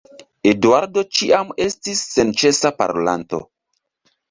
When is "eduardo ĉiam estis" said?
0.51-2.03